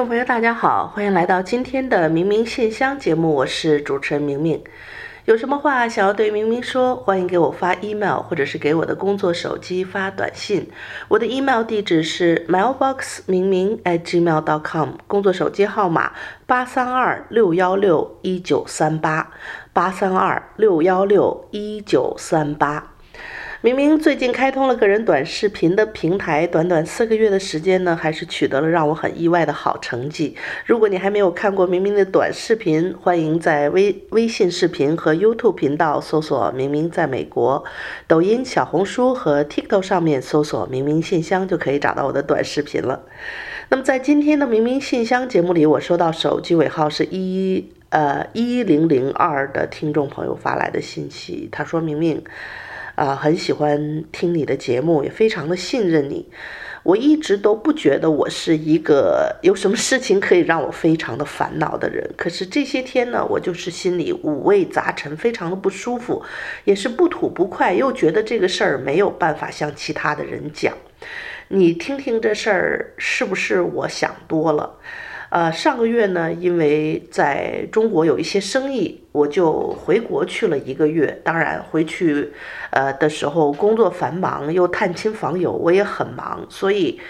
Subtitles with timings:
[0.00, 4.64] 众朋友，大家好，欢迎来到今天的《明明信箱》节目，我是主持人明明。
[5.26, 10.70] 有什么话想要对明明说，欢迎给我发 email，或者是给我的工作手机发短信。
[11.08, 16.12] 我的 email 地址是 mailbox 明明 at gmail dot com，工作手机号码
[16.46, 19.30] 八三二六幺六一九三八
[19.74, 22.89] 八三二六幺六一九三八。
[23.62, 30.34] 明明最近开通了个人短视频的平台，短短四个月的时间呢，还是取得了让我很意外的好成绩。
[30.64, 37.62] 如果你还没有看过明明的短视频，欢迎在微微信视频和 YouTube 频道搜索“明明在美国”，
[38.08, 43.02] 抖音、小红书和 TikTok 上面搜索“明明信箱”就可以找到我的短视频了。
[43.68, 52.24] 那么在今天的明明信箱节目里，我收到手机尾号是一呃一零零二的听众朋友发来的信息，他说：“明明。”
[53.00, 56.28] 啊，很喜欢听你的节目，也非常的信任你。
[56.82, 62.10] 我一直都不觉得我是一个有什么事情可以让我非常的烦恼的人。
[62.14, 66.22] 可是这些天呢，我就是心里五味杂陈，非常的不舒服，
[66.64, 70.74] 也是不吐不快，又觉得这个事儿没有办法向其他的人讲。
[71.48, 74.74] 你听听这事儿是不是我想多了？
[75.30, 81.20] 呃，上个月呢，因为在中国有一些生意，我就回国去了一个月。
[81.22, 82.32] 当然，回去
[82.70, 87.00] 呃的时候工作繁忙，又探亲访友，我也很忙，所以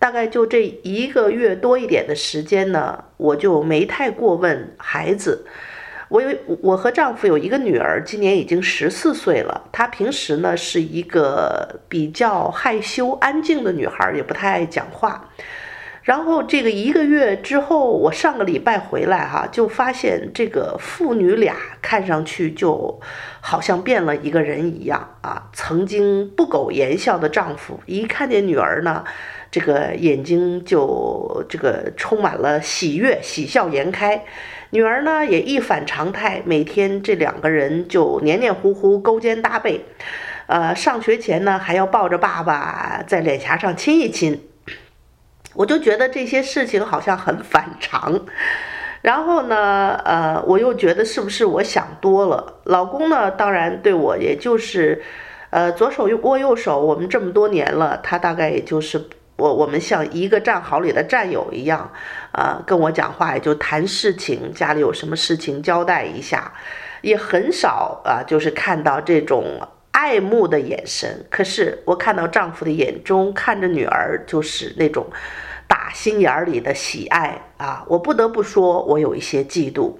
[0.00, 5.46] 大概就这一个月多一点的时间呢，我就没太过问孩子。
[6.08, 9.68] 我有我和丈夫有一个女儿，今年已经十四岁了。
[9.70, 15.28] 她平时呢是一个比较害羞、安静的女孩，也不太爱讲话。
[16.08, 22.98] 然后这个一个月之后，我上个礼拜回来哈，就发现这个父女俩看上去就
[23.42, 25.50] 好像变了一个人一样啊。
[25.52, 29.04] 曾经不苟言笑的丈夫，一看见女儿呢，
[29.50, 34.24] 这个眼睛就这个充满了喜悦，喜笑颜开。
[34.70, 39.84] 女儿呢也一反常态，每天这两个人就黏黏糊糊，勾肩搭背，
[40.46, 44.40] 呃，上学前呢还要抱着爸爸在脸颊上亲一亲。
[45.54, 48.20] 我就觉得这些事情好像很反常，
[49.02, 52.60] 然后呢，呃，我又觉得是不是我想多了？
[52.64, 55.02] 老公呢，当然对我也就是，
[55.50, 59.02] 呃，左手握右手，我们这么多年了，他大概也就是
[59.36, 61.90] 我我们像一个战壕里的战友一样，
[62.30, 66.52] 啊、呃，跟我讲话也就谈事情，家里有什么事情交代一下，
[67.00, 69.44] 也很少啊、呃，就是看到这种。
[69.98, 75.04] 爱慕的眼神，可是我看到丈夫的眼中看着女儿，就是那种
[75.66, 77.84] 打心眼儿里的喜爱啊！
[77.88, 79.92] 我不得不说，我有一些嫉妒。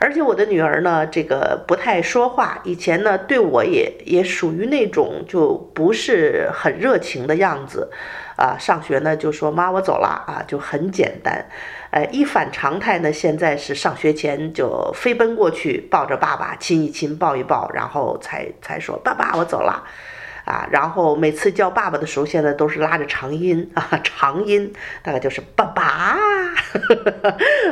[0.00, 7.90] 而且我的女儿呢，这个不太说话，以前呢对我也也属于那种就不是很热情的样子。
[8.38, 11.44] 啊，上学呢就说妈，我走了啊，就很简单。
[11.92, 19.84] 呃，一反常态呢，现在是上学前就飞奔过去抱着爸爸亲一亲抱一抱，然后才才说爸爸我走了，
[20.46, 26.16] 啊，然后每次叫爸爸的时候，现在都是拉着长音啊，长音大概就是爸爸，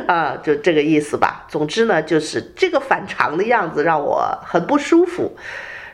[0.05, 1.47] 啊，就这个意思吧。
[1.49, 5.35] 总之呢，就是这个反常的样子让我很不舒服，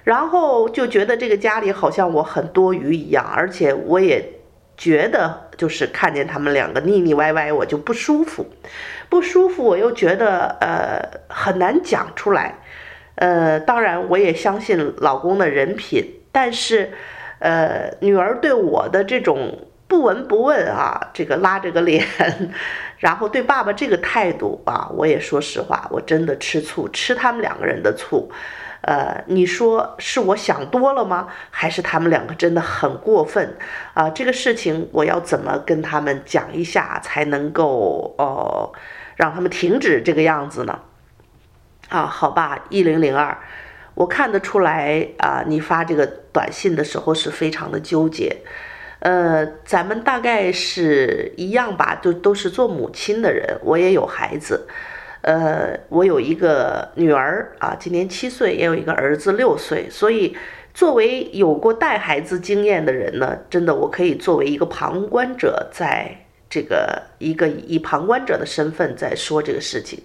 [0.04, 4.34] 然后就觉得这个家里好像我很多余一样，而且我也。
[4.78, 8.46] 觉得就是看见他们两个腻腻歪歪，我就不舒服，
[9.10, 12.60] 不舒服，我又觉得呃很难讲出来，
[13.16, 16.92] 呃，当然我也相信老公的人品，但是
[17.40, 22.06] 呃女儿对我的这种不闻不问啊，这个拉着个脸，
[23.00, 28.32] 然后对爸爸这个态度啊，我也说实话，我真的吃醋，吃他们两个人的醋。
[28.88, 31.28] 呃，你说是我想多了吗？
[31.52, 33.58] 还是他们两个真的很过分
[33.94, 34.10] 啊？
[34.10, 38.72] 这个事情我要怎么跟他们讲一下才能够哦，
[39.18, 40.80] 让他们停止这个样子呢？
[41.90, 43.38] 啊，好吧，一零零二，
[43.94, 48.38] 我看得出来啊，你发这个短信的时候是非常的纠结。
[49.00, 54.66] 呃，咱们大概是一样吧，就都是做母亲的人，我也有孩子。
[55.28, 60.38] 呃，我有一个女儿啊，今年七岁，也有一个儿子六岁，所以
[60.74, 66.10] 作为有过带孩子经验的人呢，真的我可以作为一个旁观者，在
[66.50, 70.02] 这个一个以旁观者的身份在说这个事情。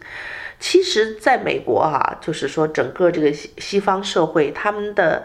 [0.58, 5.22] 其实，在美国啊，就是说整个这个西西方社会，他们的。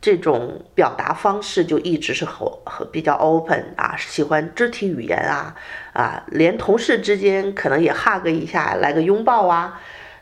[0.00, 5.54] 这种表达方式就一直是很很比较 open 啊，喜欢肢体语言啊
[5.92, 9.78] 啊，连同事之间可能也 hug 一下，来个拥抱啊，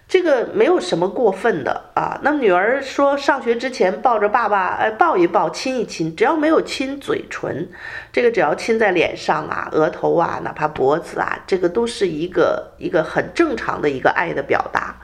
[0.08, 2.18] 这个没有什么过分的啊。
[2.24, 7.68] 那女儿说上学之前抱着爸爸，哎，抱一抱，亲一亲，只要没有亲嘴唇，
[8.12, 14.96] 这个只要亲在脸上啊、额头啊，哪怕脖子啊，这个都是一个一个很正常的一个爱的表达。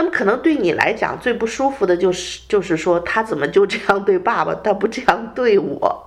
[0.00, 6.06] 那么可能对你来讲最不舒服的就是，就是说他怎么就这样对爸爸，他不这样对我，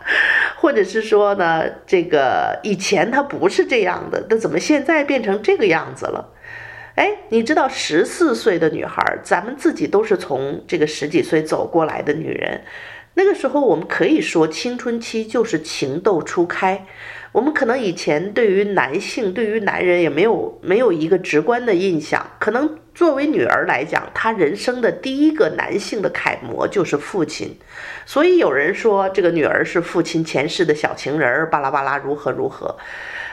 [0.57, 6.33] 或者是说呢，这个以前他不是这样的，那怎么现在变成这个样子了？
[6.95, 12.61] 哎，你知道十四岁的女孩，咱们自己都是从这个十几岁走过来的女人，
[13.13, 16.87] 那个时候我们可以说青春期就是情窦初开。
[17.31, 22.25] 我们可能以前对于男性，对于男人也没有没有一个直观的印象。
[22.39, 27.57] 可能作为女儿来讲，她人生的第一个男性的楷模就是父亲。
[28.05, 32.77] 所以有人说这个女儿是父亲前世的小情人儿，巴拉巴拉如何如何。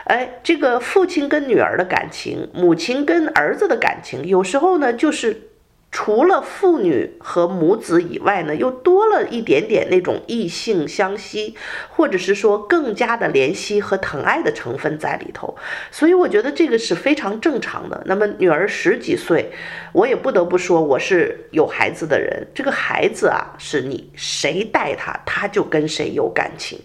[0.04, 5.49] 哎，这个父亲跟女儿的感情，母亲跟儿子的感情，有时候呢就是。
[5.92, 11.56] 除了父女和母子以外呢，又多了一点点那种异性相吸，
[11.88, 15.56] 或者是说更加的怜惜和疼爱的成分在里头。
[15.90, 18.00] 所以我觉得这个是非常正常的。
[18.06, 19.50] 那么女儿十几岁，
[19.92, 22.46] 我也不得不说我是有孩子的人。
[22.54, 26.78] 这个孩子啊，是你谁带他，他就跟谁有感情。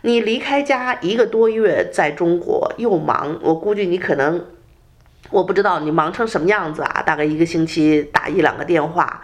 [0.00, 4.46] 你离开家一个多月，在中国又忙，我估计你可能。
[5.28, 7.02] 我不知道你忙成什么样子啊？
[7.02, 9.22] 大概一个星期打一两个电话，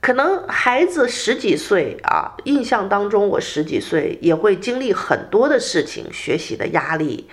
[0.00, 7.28] 可能孩子十几岁啊，印象当中我十几岁也会经历很多的事情，学习的压力，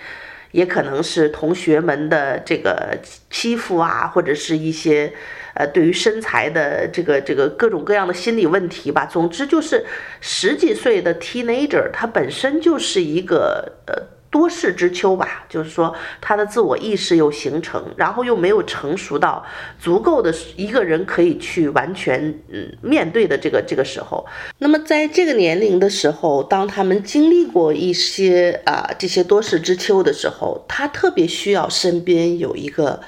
[0.52, 2.96] 也可能是同学们的这个
[3.28, 5.12] 欺负啊，或者是一些
[5.54, 9.06] 呃对于身材的这个这个各种各样的心理问题吧。
[9.06, 9.84] 总之就是
[10.20, 14.15] 十几岁的 teenager，他本身就是一个呃。
[14.30, 19.44] 多事之秋吧，就是说他的自我意识又形成，然后又没有成熟到
[19.78, 24.26] 足够的一个人可以去完全嗯面对的这个这个时候。
[24.58, 33.00] 那么在这个年龄的时候，当他们经历过一些啊这些多事之秋的时候，他特别需要身边有一个。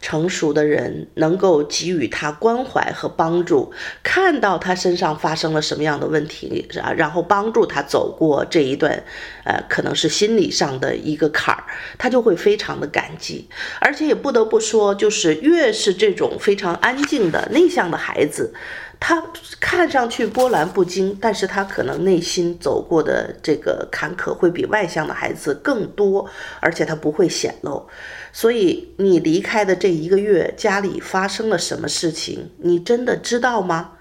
[0.00, 3.72] 成熟的人能够给予他关怀和帮助，
[4.02, 9.02] 看到他身上发生了什么样的问题啊，然后帮助他走过这一段，
[9.44, 11.64] 呃，可能是心理上的一个坎儿，
[11.98, 13.48] 他就会非常的感激。
[13.80, 18.52] 而且也不得不说，就是越是这种非常安静的内向的孩子，
[18.98, 19.22] 他
[19.60, 26.28] 看上去波澜不惊，但是他可能内心走过的这个坎坷会比外向的孩子更多，
[26.60, 27.86] 而且他不会显露。
[28.32, 33.92] 所以你离开的这一个月，家里发生了什么事情，你真的知道吗？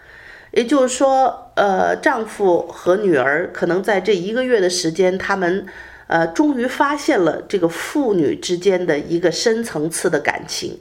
[0.51, 5.65] 也就是说，呃，丈夫和女儿可能在这一个月的时间，他们，
[6.07, 10.79] 呃，终于发现了这个父女之间的一个深层次的感情。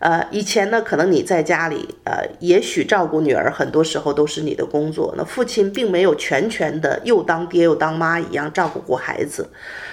[0.00, 5.14] 呃，以前呢，可能你在家里，呃，也许照顾女儿，很多时候都是你的工作。
[5.14, 9.50] 那父亲并没有全权的又当爹又当妈一样照顾过孩子，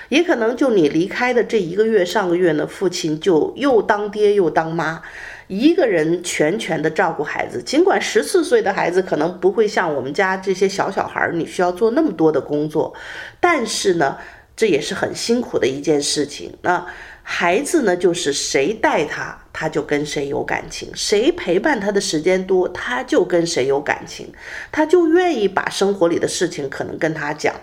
[0.07, 5.01] 也可能就你离开的这一个月，上个月呢，父亲就又当爹又当妈，
[5.47, 7.61] 一个人全权的照顾孩子。
[7.61, 12.93] 尽管十四岁的孩子可能不会像我们家这些小小孩儿，你需要做那么多的工作，
[13.41, 14.15] 但是呢，
[14.55, 16.53] 这也是很辛苦的一件事情。
[16.61, 16.85] 那。
[17.29, 24.31] 孩子呢，就是谁带他，他就跟谁有感情；谁陪伴他的时间多，他就跟谁有感情，
[24.71, 27.53] 他就愿意把生活里的事情可能跟他讲。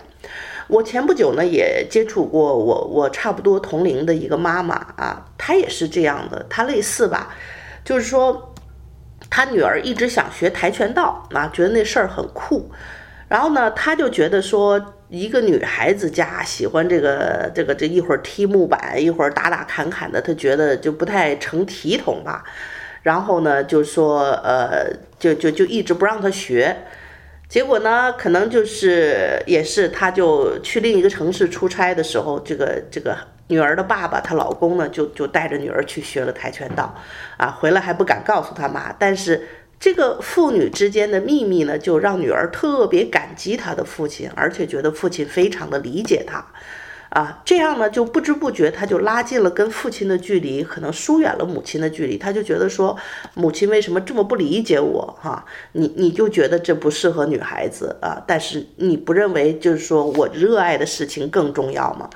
[0.67, 7.33] 我前不久呢，也接触过我我差不多同龄的一个妈妈啊，她也是这样的，她类似吧，
[7.83, 8.53] 就是说，
[9.31, 12.69] 她女儿一直想学跆拳道啊，觉得那事儿很酷，
[13.27, 14.93] 然后呢，她就觉得说。
[15.09, 22.43] 一个女孩子家喜欢这个这个这一会儿踢木板，一会儿打打砍砍的，她觉得就不太成体统吧。
[23.03, 26.75] 然后呢，就说呃，就就就一直不让她学。
[27.47, 33.15] 结果呢，可能就是也是，她就去另一个城市出差的时候，这个这个
[33.49, 36.95] 女儿的爸爸，她老公呢，就就带着女儿去学了跆拳道，
[37.37, 39.47] 啊，回来还不敢告诉她妈，但是。
[39.79, 46.43] 这个父女之间的秘密呢，就让女儿特别感激她的父亲，而且觉得父亲非常的理解她，
[47.09, 52.17] 啊，这样呢就不知不觉她就拉近了跟父亲的距离，可能疏远了母亲的距离。
[52.17, 52.97] 她就觉得说，
[53.35, 55.17] 母亲为什么这么不理解我？
[55.21, 58.23] 哈、你你就觉得这不适合女孩子啊？
[58.25, 62.09] 但是你不认为就是说我热爱的事情更重要吗？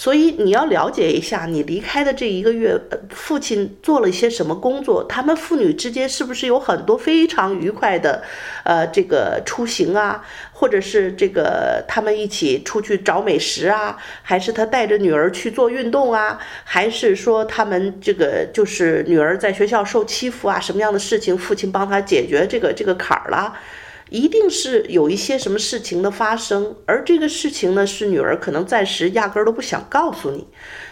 [0.00, 2.74] 所以你要了解一下，你离开的这一个月，
[3.10, 5.04] 父亲做了一些什么工作？
[5.04, 8.22] 他们父女之间是不是有很多非常愉快的，
[8.64, 23.52] 呃，这个出行啊，或者是这个他们一起出去找美食啊，还是他带着女儿去做运动啊，还是说他们这个就是女儿在学校受欺负啊，什么样的事情，父亲帮他解决这个这个坎儿了？
[24.10, 30.46] 一定是有一些什么事情的发生，而这个事情呢，是女儿可能暂时压根儿都不想告诉你，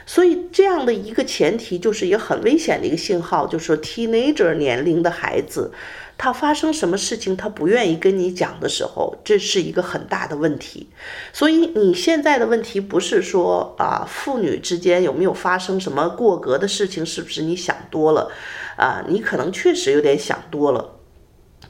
[0.07, 5.73] 所以这样的一个前提就是一个很危险的一个信号，就是说 teenager 年龄的孩子，
[6.17, 10.89] 他发生什么事情他不愿意跟你讲的时候，这是一个很大的问题。
[11.33, 18.31] 所以你现在的问题不是说啊，父女之间有没有发生什么过格的事情，是不是你想多了？
[18.77, 20.98] 啊，你可能确实有点想多了。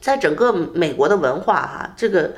[0.01, 2.31] 在整个美国的文化哈，这个，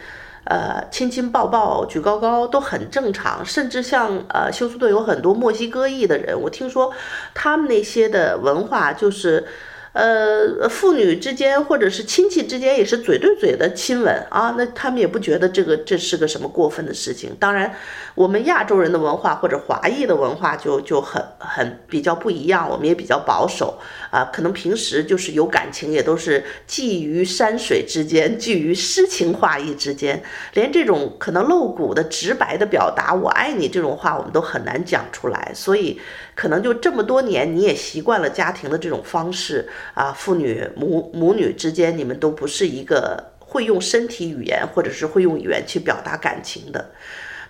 [0.46, 6.94] 呃，亲亲抱抱举高高都很正常，甚至像呃休斯顿有很多墨西哥裔的人，我听说
[7.34, 9.46] 他们那些的文化就是。
[9.94, 17.36] 呃，父女之间或者是亲戚之间也是嘴对嘴的亲吻啊，那他们也不觉得这个这是个什么过分的事情。
[17.38, 17.76] 当然，
[18.16, 23.80] 我们亚洲人的文化或者华裔的文化就就很很比较不一样，我们也比较保守
[24.12, 36.00] 啊，可能平时就是有感情也都是寄于山水之间，寄于诗情画意之间，连这种可能露骨的直白的表达“我爱你”这种话，我们都很难讲出来，所以。
[36.34, 46.92] 可能就这么多年，你也习惯了家庭的这种方式啊，父女母母女之间，你们都不是一个会用身体语言或者是会用语言去表达感情的。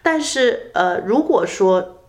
[0.01, 2.03] 但是，呃，如果说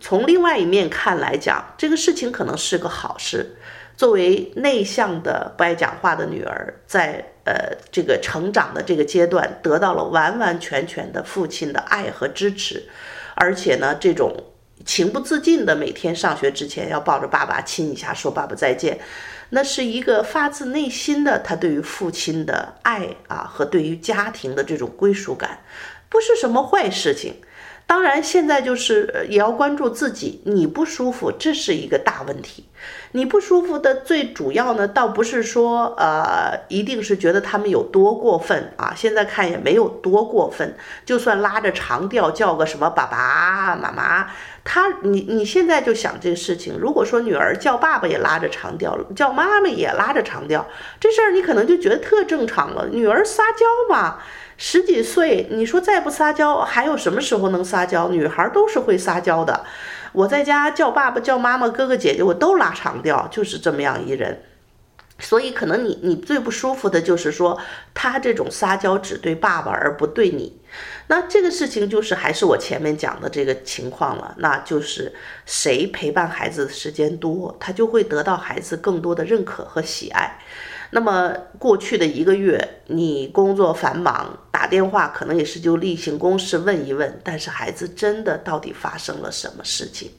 [0.00, 3.56] 从另外一面看来讲，这个事情可能是个好事。
[3.96, 12.84] 作为内向的不爱讲话的女儿，在呃这个成长的这个阶段，得到了完完全全的父亲的爱和支持，
[13.34, 14.36] 而且呢，这种。
[14.84, 18.98] 情不自禁的每天上学之前要抱着爸爸亲一下，说爸爸再见，
[19.50, 25.60] 那是一个发自内心的他对于父亲的爱啊和对于家庭的这种归属感，
[26.08, 27.34] 不是什么坏事情。
[27.86, 32.64] 当然，现在就是也要关注自己，你不舒服，这是一个大问题。
[33.12, 38.94] 你不舒服的最主要呢，倒不是说呃，一定是觉得他们有多过分啊。
[38.96, 40.74] 现在看也没有多过分，
[41.04, 44.30] 就算拉着长调叫个什么爸爸妈妈，
[44.64, 50.66] 他你你现在就想这个事情，如果说女儿叫爸爸也拉着长调，叫妈妈也拉着长调，
[50.98, 52.88] 这事儿你可能就觉得特正常了。
[52.90, 54.18] 女儿撒娇嘛。
[54.64, 58.08] 十几岁，你说再不撒娇，还有什么时候能撒娇？
[58.10, 59.64] 女孩都是会撒娇的。
[60.12, 64.44] 我在家叫爸爸、叫妈妈、哥哥姐姐，我都拉长调，就是这么样一人。
[65.18, 67.60] 所以，可能你你最不舒服的就是说，
[67.92, 70.60] 他这种撒娇只对爸爸而不对你。
[71.08, 75.12] 那这个事情就是还是我前面讲的这个情况了，那就是
[75.44, 80.38] 谁陪伴孩子的时间多，他就会得到孩子更多的认可和喜爱。
[80.94, 90.10] 那么过去的一个月，你工作繁忙，打电话可能也是就例行公事问一问，但是孩子真的到底发生了什么事情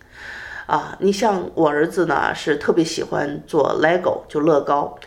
[0.65, 0.97] 啊？
[0.99, 4.97] 你像我儿子呢，是特别喜欢做 Lego，就乐高。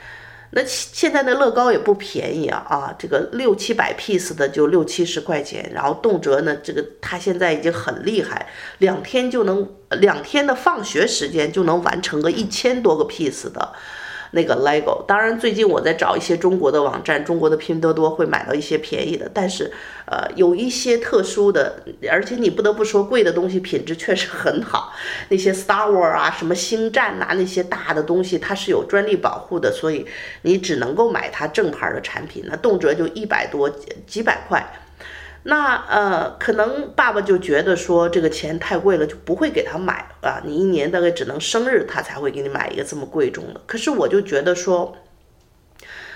[0.52, 8.46] 那现在的乐高也不便宜啊啊，这个六七百 piece 的就六七十块钱，然后动辄呢，这个他现在已经很厉害，
[8.78, 13.72] 两天就能两天的放学时间就能完成个一千多个 piece 的。
[14.32, 19.70] 那个 Lego，当然最近我在找一些中国的网站，中国的拼多多会买到一些便宜的，但是
[20.06, 24.92] 呃有一些特殊的，而且你不得不说贵的东西品质确实很好。
[25.30, 30.06] 那些 Star Wars 啊，什么星战呐，那些大的东西它是有专利保护的，所以
[30.42, 33.70] 你只能够买它正牌的产品，那动辄就一百多
[34.06, 34.64] 几百块。
[35.48, 40.42] 那呃，可能爸爸就觉得说这个钱太贵了，就不会给他买啊。
[40.44, 43.60] 你一年大概只能生日他才会给你买一个这么贵重的。
[43.64, 44.96] 可是我就觉得说，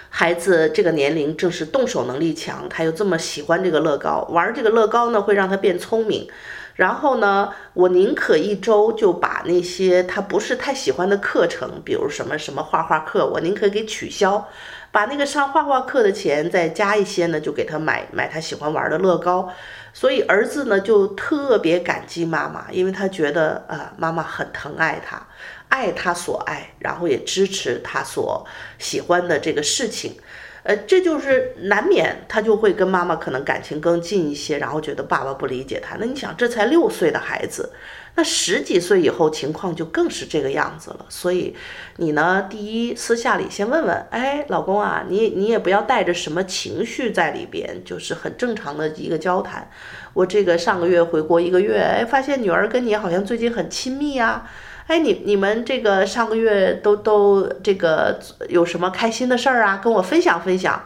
[0.09, 6.29] 孩子这个年龄正是动手能力强，他又这么喜欢这个乐高，玩这个乐高呢会让他变聪明。
[6.75, 14.49] 然后呢，我宁可一周就把那些他不是太喜欢的课程，比如什么什么画画课，我宁可给取消。
[14.93, 19.53] 把那个上画画课的钱再加一些呢，就给他买买他喜欢玩的乐高。
[19.93, 25.27] 所以儿子呢就特别感激妈妈，因为他觉得啊、妈妈很疼爱他，
[25.69, 28.47] 爱他所爱，然后也支持他所
[28.79, 30.17] 喜欢的这个事情。
[30.63, 35.97] 呃，这就是难免他就会跟妈妈可能感情更近一些，然后觉得爸爸不理解他。
[35.99, 37.73] 那你想，这才六岁的孩子。
[38.17, 41.55] 那十几岁以后情况就更是这个样子了，所以
[41.97, 49.71] 你呢，第一私下里先问问，哎，老公啊，你你也不要带着什么情绪在里边，就是很正常的一个交谈。
[50.13, 54.51] 我这个上个月回国一个月，哎，发现女儿跟你好像最近很亲密啊，
[54.91, 58.19] 哎，你你们这个上个月都都这个
[58.49, 60.83] 有什么开心的事儿啊，跟我分享分享，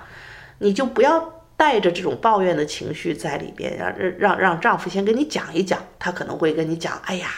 [0.59, 1.33] 你就不要。
[1.57, 7.29] 带着这种抱怨的情绪在里边，让让让丈夫先跟你讲一讲，他可能会跟你讲，哎呀，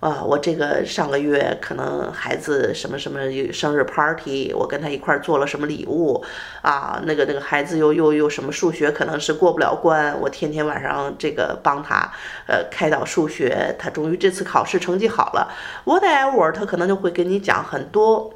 [0.00, 3.20] 啊，我这个上个月可能孩子什么什么
[3.52, 6.22] 生日 party，我跟他一块儿做了什么礼物，
[6.62, 12.12] 啊，那个那个孩子又又又什么数学可能是过不了关，我天天晚上这个帮他
[12.46, 15.50] 呃开导数学，他终于这次考试成绩好了
[15.86, 18.32] ，whatever，他可能就会跟你讲很多。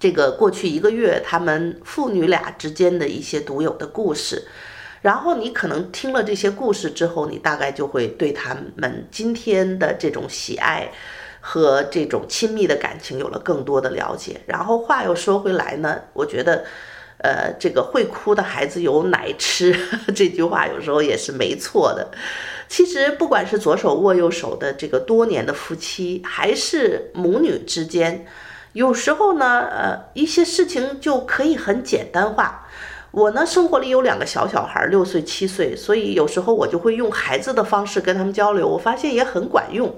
[0.00, 4.42] 这个过去一个月，他们父女俩之间的一些独有的故事，
[5.04, 10.90] 然后你可能听了这些故事之后，你大概就会对他们今天的这种喜爱
[11.40, 14.40] 和这种亲密的感情有了更多的了解。
[14.46, 16.64] 然后话又说回来呢，我觉得，
[17.18, 19.76] 呃，这个会哭的孩子有奶吃
[20.16, 22.10] 这句话有时候也是没错的。
[22.66, 28.24] 其实不管是左手握右手的这个多年的夫妻，还是母女之间。
[28.72, 32.63] 有时候呢，呃，一些事情就可以很简单化。
[33.16, 39.94] 我呢，生活里有两个小小孩，六岁、七岁，所以有时候我就会用孩子的方式跟他们交流，我发现也很管用。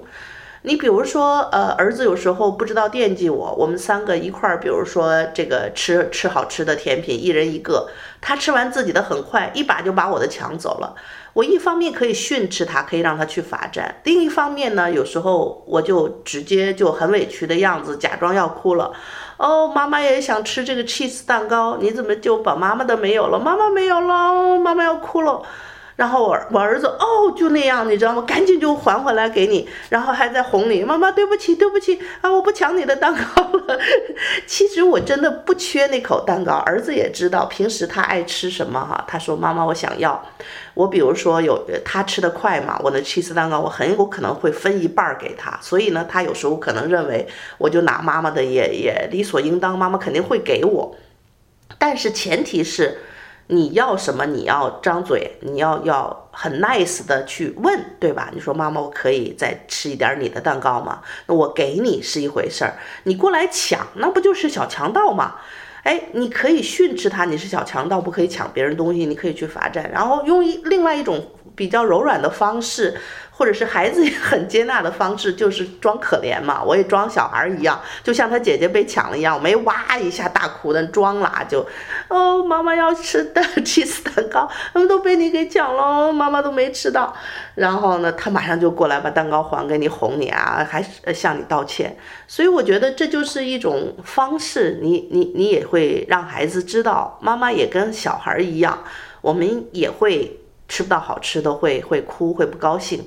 [0.61, 7.89] 你比如说，呃，儿子有时候不知道惦记我，我们三个一块儿，比如说这个吃吃好吃的甜品，一人一个，
[8.21, 10.93] 他吃完自己的很快，一把就把我的抢走了。
[11.37, 18.91] 我一方面可以训斥他，可以让他去罚站；另一方面呢，有时候我就直接就很委屈的样子，假装要哭了。
[19.37, 23.37] 哦，妈妈也想吃这个 cheese 蛋糕，你怎么就把妈妈的没有了？
[23.39, 25.43] 妈妈没有了，妈妈要哭了。
[25.97, 28.21] 然后我我儿子哦，就那样，你知道吗？
[28.21, 33.79] 赶紧就还回来给你，然后还在哄你，妈妈对不起对不起啊，我不抢你的蛋糕了。
[34.45, 39.03] 其实我真的不缺那口蛋糕，儿子也知道平时他爱吃什么哈。
[39.07, 40.23] 他说妈妈我想要，
[40.75, 50.95] 我比如说有他吃的快嘛，我的起司蛋糕我很有可能会分一半给他，所以呢，他有时候可能认为我就拿妈妈的也也理所应当，妈妈肯定会给我，
[51.79, 52.99] 但是前提是。
[53.47, 54.25] 你要什么？
[54.25, 58.29] 你要张嘴，你要要很 nice 的去问，对吧？
[58.33, 61.01] 你说妈妈，我可以再吃一点你的蛋糕吗？
[61.27, 65.35] 那我给你是一回事儿，你过来抢，那不就是小强盗吗？
[65.83, 71.25] 哎，你可以训斥他，你是小强盗，不可以抢别人东西，你可以去罚站，然后用一另外一种
[71.57, 72.97] 比较柔软的方式。
[73.29, 81.63] 或者是孩子也很接纳的方式，就是装可怜嘛，我也装小孩一样，就像他姐姐被抢了一样，我没哇一下大哭的装啦，就，
[82.07, 87.15] 哦，妈妈要吃的起司蛋糕，他们都被你给抢了，妈妈都没吃到。
[87.53, 91.95] 然后呢，他马上就过来把蛋糕还给你，哄你啊，还是向你道歉。
[92.27, 98.79] 所以我觉得这就是一种方式，你你你也会让孩子知道，妈妈也跟小孩一样，
[99.21, 100.39] 我们也会。
[100.67, 103.05] 吃不到好吃的会会哭会不高兴，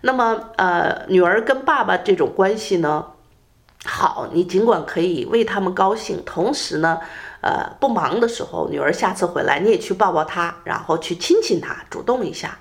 [0.00, 3.06] 那么呃女儿跟爸爸这种关系呢，
[3.84, 6.98] 好，你尽管可以为他们高兴，同时呢，
[7.40, 12.58] 呃不忙的时候，女儿下次回来你也去抱抱她，然后去亲亲她，主动一下，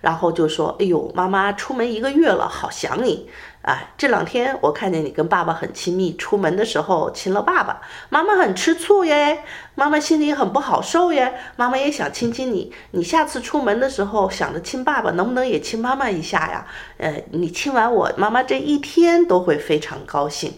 [0.00, 3.28] 然后就说，哎呦，妈妈出门一个月了，好想你。
[3.64, 9.42] 啊，这两天我看见你跟爸爸很亲密，出门的时候亲了爸爸，妈妈很吃醋耶，
[9.74, 16.66] 妈妈心里很不好受耶，妈妈也想亲亲你，你下次出门的时候想着亲爸爸，能不能也亲妈妈一下呀？
[16.98, 20.52] 呃，你亲完我，妈妈这一天都会非常高兴，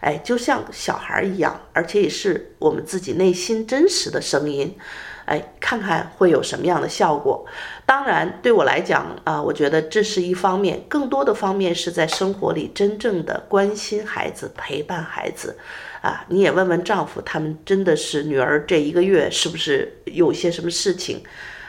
[0.00, 4.76] 哎，就像小孩一样，而且也是我们自己内心真实的声音。
[5.24, 7.44] 哎，看看会有什么样的效果。
[7.86, 15.56] 当然，对我来讲啊，我觉得这是一方面，更多的方面是在生活里真正的关心孩子、陪伴孩子。
[16.00, 21.22] 啊，你也问问丈夫，他们真的是女儿这一个月是不是有些什么事情？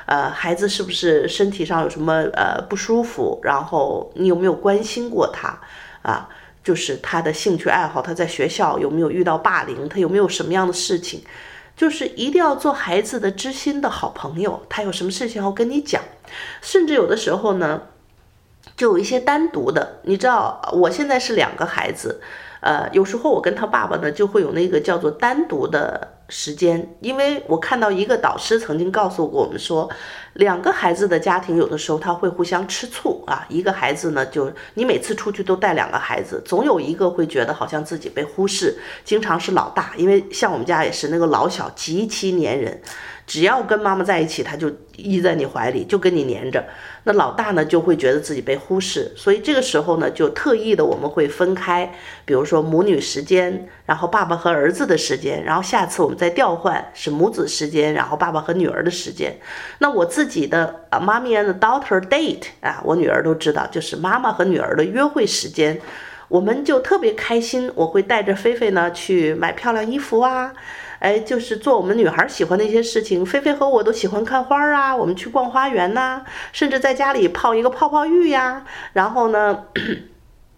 [0.06, 3.39] 呃，孩子是不是身体上有什么呃不舒服？
[3.44, 5.56] 然后你有没有关心过他？
[6.02, 6.28] 啊，
[6.63, 9.88] 就是他的兴趣爱好，他在学校有没有遇到霸凌？
[9.88, 11.24] 他有没有什么样的事情？
[11.75, 16.01] 就是一定要做孩子的知心的好朋友，他有什么事情要跟你讲，
[16.62, 17.81] 甚至有的时候呢，
[18.77, 19.99] 就有一些单独的。
[20.03, 22.21] 你知道，我现在是两个孩子，
[22.62, 29.88] 呃，有时候我跟他爸爸呢，就会有那个叫做单独的时间，因为我看到一个导师曾经告诉过我们说，
[30.34, 33.46] 两个孩子的家庭有的时候他会互相吃醋啊。
[33.50, 39.93] 一个孩子呢，就你每次出去都带两个孩子，总有一个会觉得好像自己被忽视，经常是老大。
[39.96, 42.82] 因为像我们家也是那个老小极其粘人。
[43.25, 46.63] 只要跟妈妈在一起，他就依在你怀里，就跟你黏着。
[47.05, 51.93] 那老大呢，就会觉得自己被忽视，所以这个时候呢，就特意的我们会分开，
[52.25, 59.38] 比如说母女时间，然后爸爸和儿子的时间，然后下次我们再调换是母子时间，然后爸爸和女儿的时间。
[59.79, 65.79] 那我自己的啊，Mommy and Daughter Date 啊，我女儿都知道，就是妈妈和女儿的约会时间，
[66.27, 67.71] 我们就特别开心。
[67.75, 70.53] 我会带着菲菲呢去买漂亮衣服啊。
[71.04, 73.26] 哎，就是做我们女孩喜欢的一些事情。
[73.26, 78.66] 菲菲和我都喜欢看花啊，我们去逛花园呐，甚至在家里泡一个泡泡浴呀。
[78.94, 79.66] 然后呢，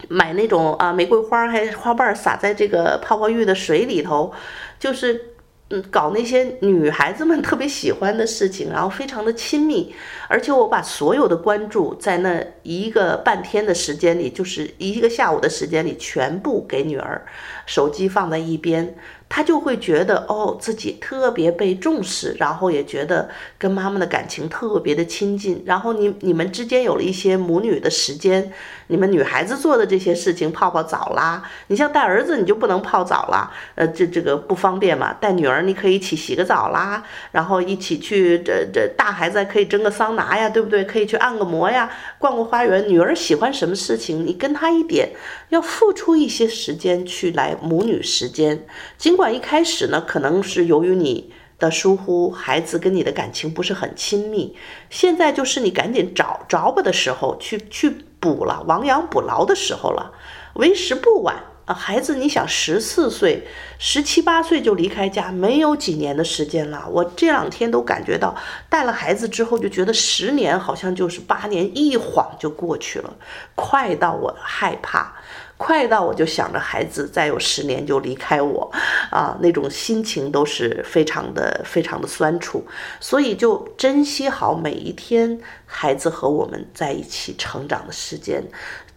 [0.08, 4.32] 买那种啊玫瑰花，还花瓣撒在这个泡泡浴的水里头，
[4.80, 5.32] 就是。
[5.70, 9.96] 嗯，搞那些女孩子们特别喜欢的事情，然后非常的亲密，
[10.30, 17.26] 而且我把所有的关注在那一个半天的时间里，就是一个下午的时间里，全部给女儿，
[17.66, 18.96] 手机放在一边，
[19.28, 28.52] 他就会觉得哦，自己特别被重视，然后也觉得跟妈妈的感情特别的亲近，然后你你们之间有了一些母女的时间。
[28.88, 35.12] 你们女孩子做的这些事情，泡泡澡啦，你像带儿子你就不能泡澡啦，呃，这这个不方便嘛。
[35.14, 40.84] 带女儿你可以一起洗个澡啦，然后一起去这这大孩子可以蒸个桑拿呀，对不对？
[40.84, 42.88] 可以去按个摩呀，逛个花园。
[42.88, 45.14] 女儿喜欢什么事情，你跟她一点，
[45.50, 48.68] 要付出一些时间去来母女时间。
[49.16, 54.58] 尽管一开始呢，可能是由于你的疏忽，孩子跟你的感情不是很亲密。
[54.90, 57.96] 现在就是你赶紧找着吧的时候，去去。
[58.20, 60.12] 补了，亡羊补牢的时候了，
[60.56, 61.76] 为时不晚啊！
[61.76, 63.48] 孩子，你想十四岁、
[63.78, 66.88] 十七八岁就离开家，没有几年的时间了。
[66.90, 68.36] 我这两天都感觉到，
[68.68, 73.14] 带了孩子之后就觉得十年好像就是八年，一晃就过去了，
[73.54, 75.14] 快到我害怕。
[75.58, 78.70] 快到我就想着孩子再有十年就离开我，
[79.10, 82.64] 啊，那种心情都是非常的非常的酸楚，
[83.00, 88.44] 所以就珍惜好每一天孩子和我们在一起成长的时间，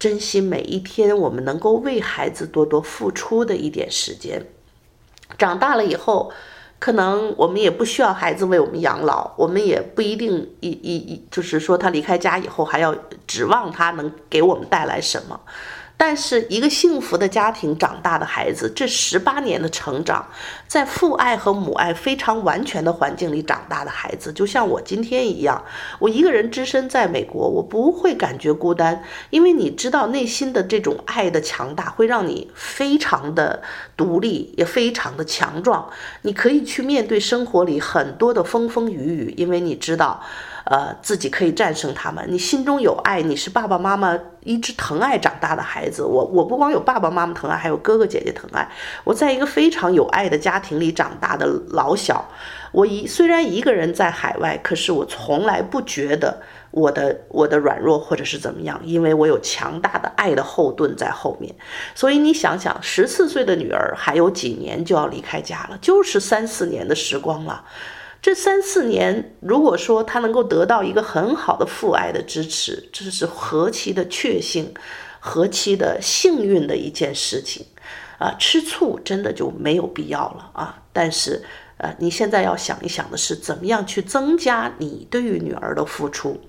[0.00, 4.44] 珍惜每一天我们能够为孩子多多付出的一点时间。
[5.38, 6.32] 长大了以后，
[6.80, 12.92] 可能我们也不需要孩子为我们养老，我们也不一定一一一就是说他离开家以后还要
[13.28, 15.38] 指望他能给我们带来什么。
[16.00, 20.24] 但是一个幸福的家庭长大的孩子，这十八年的成长，
[20.68, 25.62] 在父爱和母爱非常完全的环境里长大的孩子，就像我今天一样，
[25.98, 33.60] 我一个人只身在美国，我不会感觉孤单，因为你知道内心的这种爱的强大，会让你非常的
[33.96, 35.90] 独立，也非常的强壮，
[36.22, 40.22] 你可以去面对生活里很多的风风雨雨，因为你知道。
[40.70, 42.22] 呃，自己可以战胜他们。
[42.28, 46.02] 你心中有爱，你是爸爸妈妈一直疼爱长大的孩子。
[46.02, 48.70] 我我不光有爸爸妈妈疼爱，还有哥哥姐姐疼爱。
[49.02, 52.28] 我在一个非常有爱的家庭里长大的老小。
[52.70, 61.54] 我一虽然一个人在海外，可是我从来不觉得我的我的软弱或者是怎么样，因为我有强大的爱的后盾在后面。
[61.94, 67.64] 所以你想想，十四岁的女儿还有几年就要离开家了，就是三四年的时光了。
[68.20, 74.74] 这三四年，如果说他能够得到一个很好的父爱的支持，这是何其的确幸，
[75.20, 77.64] 何其的幸运的一件事情，
[78.18, 80.82] 啊，吃醋真的就没有必要了啊！
[80.92, 81.44] 但是，
[81.76, 86.40] 呃，你现在要想一想的是，怎么样去增加你对于女儿的付出。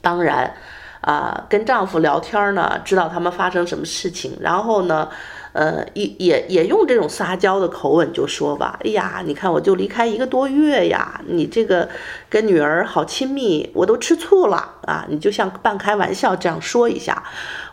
[0.00, 0.54] 当然，
[1.00, 5.10] 啊，跟丈夫聊天呢，知道他们发生什么事情，然后呢，
[5.56, 11.88] 呃，也也也用这种撒娇的口吻就说吧，哎呀，你看我就离开一个多月呀，你这个
[12.28, 15.06] 跟女儿好亲密，我都吃醋了啊！
[15.08, 17.22] 你就像半开玩笑这样说一下，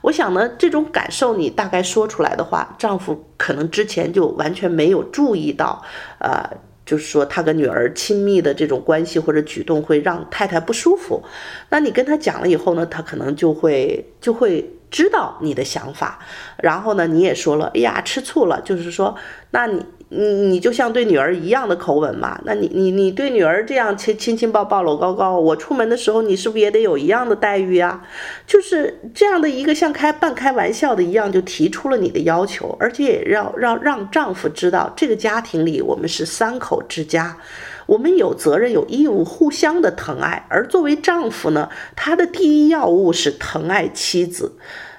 [0.02, 5.84] 我想呢，这种感受你大概说出来的话，丈夫可能之前就完全没有注意到，
[6.20, 6.50] 呃，
[6.86, 11.22] 就是说他跟女儿亲密的这种关系或者举动会让太太不舒服，
[11.68, 14.72] 那你跟他讲了以后呢，他可能就会就会。
[14.94, 16.20] 知道你的想法，
[16.58, 19.16] 然后呢，你也说了，哎呀，吃醋了，就是说，
[19.50, 19.84] 那你
[20.16, 28.04] 你你就像对女儿一样的口吻嘛，那你你你对女儿这样亲亲亲抱抱搂高高，我出门的时候你是不是也得有一样的待遇呀？
[28.46, 37.38] 就是这样的一个像开半开玩笑的一样，就提出了你的要求，而且也要让让让丈夫知道，这个家庭里我们是三口之家。
[37.86, 40.46] 我们有责任、有义务互相的疼爱。
[40.50, 44.54] 而作为丈夫呢，他的第一要务是疼爱妻子。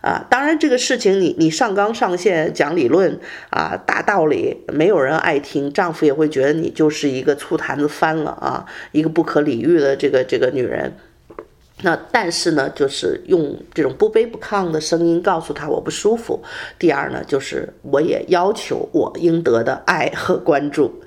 [0.05, 10.93] 啊，当然这个事情你你上纲上线讲理论啊，大道理，没有人爱听，丈夫也会觉得你就是一个醋坛子翻了啊，一个不可理喻的这个这个女人。
[11.81, 16.43] 那但是呢，就是用这种不卑不亢的声音告诉他我不舒服。
[16.79, 21.03] 第二呢，就是我也要求我应得的爱和关注。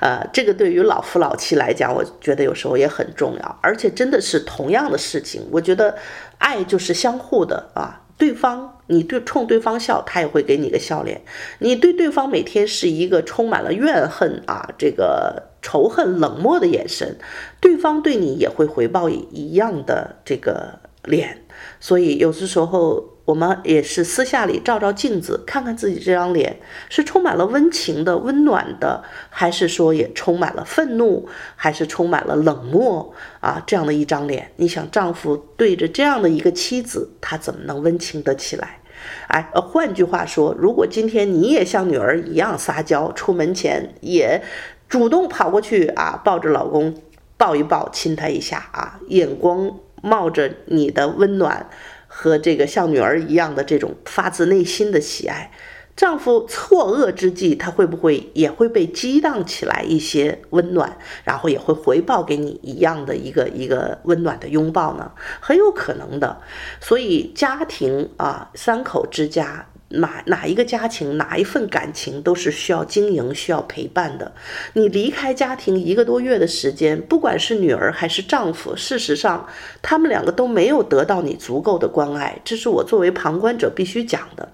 [0.00, 5.46] 呃，这个对于老夫老妻来讲，我觉得有时候也很重要，而且真的是同样的事情。
[5.52, 5.96] 我觉得
[6.38, 8.02] 爱就是相互的啊。
[8.20, 11.22] 对方，你对冲对方笑，他也会给你个笑脸。
[11.58, 17.16] 你对对方每天是一个充满了怨恨啊，这个仇恨、冷漠的眼神，
[17.60, 21.42] 对方对你也会回报一样的这个脸。
[21.80, 23.09] 所以有的时候。
[23.24, 33.62] 我们也是私下里照照镜子，看看自己这张脸是充满了温情的、温暖的，还是说也充满了愤怒，还是充满了冷漠啊？
[33.66, 38.80] 这样的一张脸，你想丈夫对着这样的一个妻子，他怎么能温情得起来？
[39.28, 44.42] 哎，呃，换句话说，如果今天你也像女儿一样撒娇，出门前也
[44.88, 46.94] 主动跑过去啊，抱着老公
[47.36, 49.70] 抱一抱，亲他一下啊，眼光
[50.02, 51.70] 冒着你的温暖。
[52.12, 55.52] 和这个像女儿一样的这种发自内心的喜爱，
[55.94, 65.12] 丈夫错愕之际，他会不会也会被激荡起来一些温暖，然后也会回报给你一样的一个一个温暖的拥抱呢？
[65.40, 66.40] 很有可能的。
[66.80, 69.69] 所以家庭啊，三口之家。
[69.90, 74.32] 哪哪一个家庭，哪一份感情都是需要经营、需要陪伴的。
[74.74, 79.48] 你离开家庭一个多月的时间，不管是女儿还是丈夫，事实上
[79.82, 84.48] 他们两个都没有得到你足够的关爱，这是我作为旁观者必须讲的。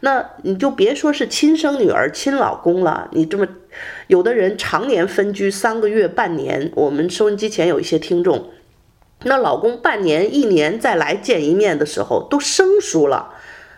[0.00, 3.48] 那你就别说是亲生女儿、亲老公了，你这么
[4.08, 8.50] 有的人常年分居三个月、半年，我们收音机前有一些听众，
[9.24, 13.31] 那老公半年、一年再来见一面的时候，都生疏了。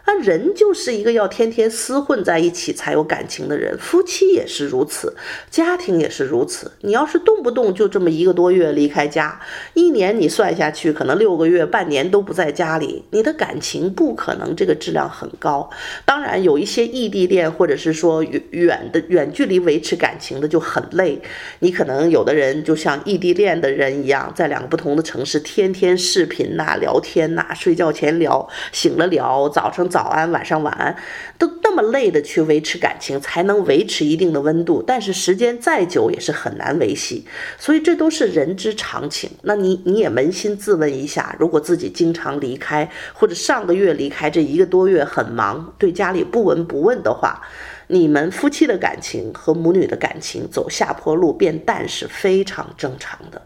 [0.06, 5.16] 那人就是一个要天天厮混在一起才有感情的人，夫妻也是如此，
[5.50, 6.72] 家庭也是如此。
[6.82, 9.40] 你要是动不动就这么一个多月离开家，
[9.72, 15.70] 一年你算下去，可能六个月、半年都不在家里，你的感情不可能这个质量很高。
[16.04, 21.18] 当然，有一些异地恋或者是说远远的远距离维持感情的就很累。
[21.60, 29.88] 你可能有的人就像异地恋的人一样，在两个不同的城市，天天视频呐、聊天呐、睡觉前聊，醒了聊，早上。
[29.94, 30.96] 早安，晚上晚安，
[31.38, 34.82] 都那么累的去维持感情，才能维持一定的温度。
[34.84, 37.24] 但是时间再久也是很难维系，
[37.56, 39.30] 所以这都是人之常情。
[39.42, 47.40] 那你你也扪心自问一下，如果自己经常离开，或者上个月离开，这一个多月很忙，对家里不闻不问的话，
[47.88, 53.40] 你们夫妻的感情和母女的感情走下坡路变淡是非常正常的。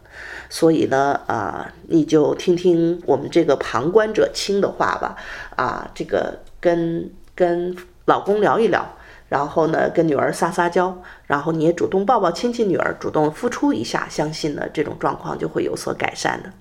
[0.49, 5.15] 所以呢，啊，你就听听我们这个旁观者清的话吧，
[5.55, 7.75] 啊，这个跟跟
[8.05, 8.97] 老公聊一聊，
[9.27, 16.51] 然后呢，跟女儿撒撒娇，然后你也主动抱抱亲亲女儿，主动付出一下，相信呢，这种状况就会有所改善的。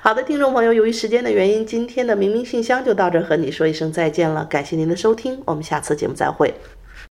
[0.00, 6.54] 好的，听众朋友，由于时间的原因，今天的明明信箱就到这儿，和你说一声再见了，感谢您的收听，我们下次节目再会。